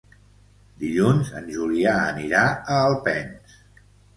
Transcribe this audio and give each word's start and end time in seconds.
Dilluns 0.83 1.29
en 1.41 1.51
Julià 1.57 1.93
anirà 2.07 2.41
a 2.49 2.81
Alpens. 2.89 3.63